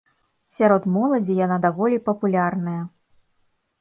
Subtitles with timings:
[0.57, 2.77] Сярод моладзі яна даволі папулярная.